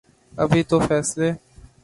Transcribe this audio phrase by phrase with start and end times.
[0.33, 1.31] ابھی تو فیصلے